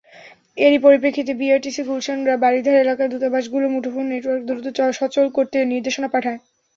এরই 0.57 0.79
পরিপ্রেক্ষিতে 0.79 1.31
বিটিআরসি 1.33 1.81
গুলশান-বারিধারা 1.87 2.79
এলাকায় 2.81 3.11
দূতাবাসগুলোর 3.11 3.73
মুঠোফোন 3.73 4.05
নেটওয়ার্ক 4.09 4.43
দ্রুত 4.47 4.65
সচল 4.99 5.25
করতে 5.37 5.57
নির্দেশনা 5.71 6.07
পাঠায়। 6.13 6.39